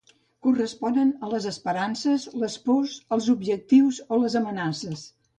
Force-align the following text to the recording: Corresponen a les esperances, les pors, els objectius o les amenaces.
Corresponen 0.45 1.09
a 1.25 1.27
les 1.33 1.43
esperances, 1.49 2.25
les 2.43 2.55
pors, 2.69 2.95
els 3.17 3.27
objectius 3.33 4.01
o 4.15 4.19
les 4.23 4.39
amenaces. 4.41 5.05